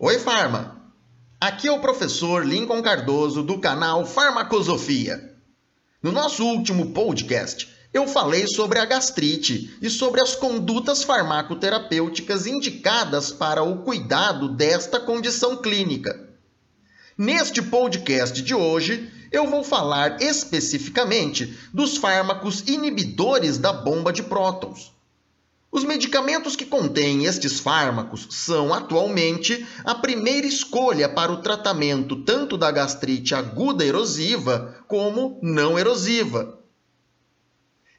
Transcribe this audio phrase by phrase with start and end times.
[0.00, 0.80] Oi, Farma!
[1.40, 5.34] Aqui é o professor Lincoln Cardoso do canal Farmacosofia.
[6.00, 13.32] No nosso último podcast, eu falei sobre a gastrite e sobre as condutas farmacoterapêuticas indicadas
[13.32, 16.28] para o cuidado desta condição clínica.
[17.18, 24.96] Neste podcast de hoje, eu vou falar especificamente dos fármacos inibidores da bomba de prótons.
[25.78, 32.58] Os medicamentos que contêm estes fármacos são atualmente a primeira escolha para o tratamento tanto
[32.58, 36.58] da gastrite aguda erosiva como não erosiva.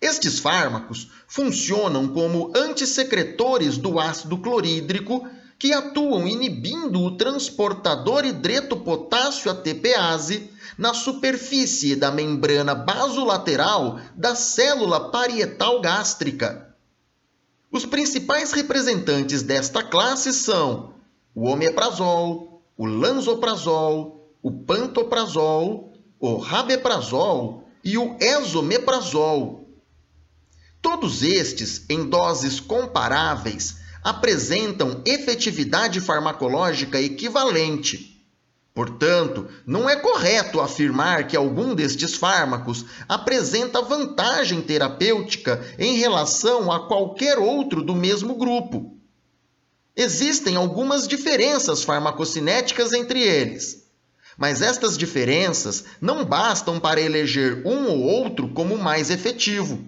[0.00, 10.50] Estes fármacos funcionam como antissecretores do ácido clorídrico que atuam inibindo o transportador hidretopotássio ATPase
[10.78, 16.74] na superfície da membrana basolateral da célula parietal gástrica.
[17.70, 20.94] Os principais representantes desta classe são
[21.34, 29.68] o omeprazol, o lansoprazol, o pantoprazol, o rabeprazol e o esomeprazol.
[30.80, 38.15] Todos estes, em doses comparáveis, apresentam efetividade farmacológica equivalente.
[38.76, 46.86] Portanto, não é correto afirmar que algum destes fármacos apresenta vantagem terapêutica em relação a
[46.86, 48.94] qualquer outro do mesmo grupo.
[49.96, 53.88] Existem algumas diferenças farmacocinéticas entre eles,
[54.36, 59.82] mas estas diferenças não bastam para eleger um ou outro como mais efetivo.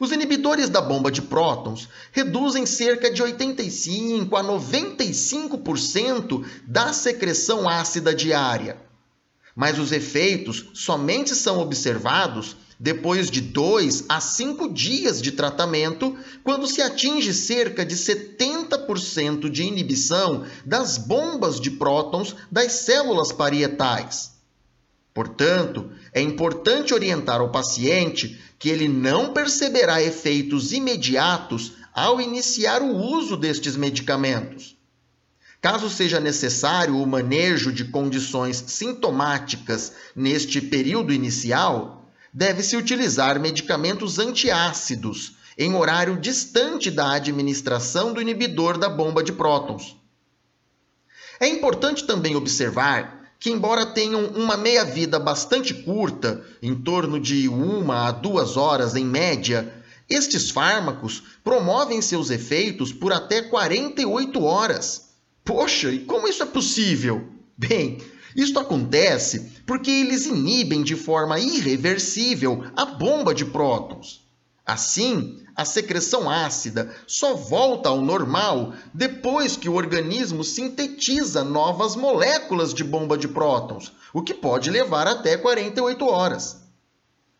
[0.00, 8.14] Os inibidores da bomba de prótons reduzem cerca de 85 a 95% da secreção ácida
[8.14, 8.78] diária.
[9.54, 16.66] Mas os efeitos somente são observados depois de 2 a 5 dias de tratamento, quando
[16.66, 24.30] se atinge cerca de 70% de inibição das bombas de prótons das células parietais.
[25.12, 32.94] Portanto, é importante orientar o paciente que ele não perceberá efeitos imediatos ao iniciar o
[32.94, 34.76] uso destes medicamentos.
[35.62, 45.36] Caso seja necessário o manejo de condições sintomáticas neste período inicial, deve-se utilizar medicamentos antiácidos
[45.56, 49.96] em horário distante da administração do inibidor da bomba de prótons.
[51.40, 58.08] É importante também observar que, embora tenham uma meia-vida bastante curta, em torno de uma
[58.08, 59.72] a duas horas em média,
[60.10, 65.08] estes fármacos promovem seus efeitos por até 48 horas.
[65.42, 67.28] Poxa, e como isso é possível?
[67.56, 67.98] Bem,
[68.36, 74.20] isto acontece porque eles inibem de forma irreversível a bomba de prótons.
[74.64, 82.72] Assim, a secreção ácida só volta ao normal depois que o organismo sintetiza novas moléculas
[82.72, 86.60] de bomba de prótons, o que pode levar até 48 horas.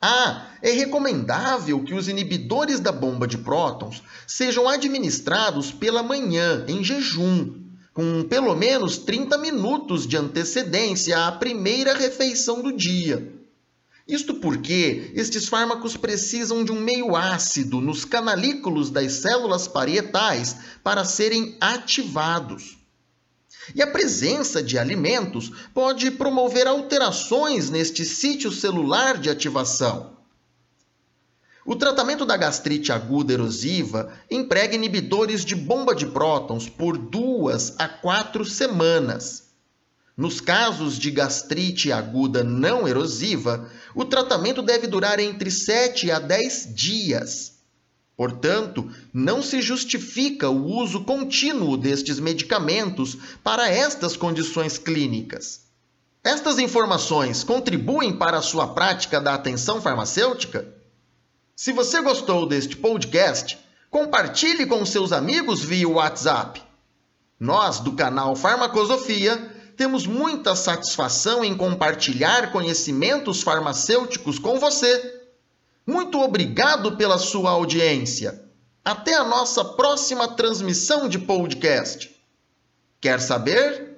[0.00, 6.84] Ah, é recomendável que os inibidores da bomba de prótons sejam administrados pela manhã, em
[6.84, 7.54] jejum,
[7.94, 13.35] com pelo menos 30 minutos de antecedência à primeira refeição do dia.
[14.06, 21.04] Isto porque estes fármacos precisam de um meio ácido nos canalículos das células parietais para
[21.04, 22.78] serem ativados.
[23.74, 30.14] E a presença de alimentos pode promover alterações neste sítio celular de ativação.
[31.64, 37.88] O tratamento da gastrite aguda erosiva emprega inibidores de bomba de prótons por duas a
[37.88, 39.45] quatro semanas.
[40.16, 46.74] Nos casos de gastrite aguda não erosiva, o tratamento deve durar entre 7 a 10
[46.74, 47.56] dias.
[48.16, 55.66] Portanto, não se justifica o uso contínuo destes medicamentos para estas condições clínicas.
[56.24, 60.66] Estas informações contribuem para a sua prática da atenção farmacêutica?
[61.54, 63.58] Se você gostou deste podcast,
[63.90, 66.62] compartilhe com seus amigos via WhatsApp.
[67.38, 75.22] Nós, do canal Farmacosofia, temos muita satisfação em compartilhar conhecimentos farmacêuticos com você.
[75.86, 78.42] Muito obrigado pela sua audiência.
[78.84, 82.14] Até a nossa próxima transmissão de podcast.
[83.00, 83.95] Quer saber?